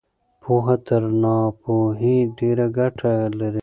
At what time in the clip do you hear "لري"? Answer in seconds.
3.39-3.59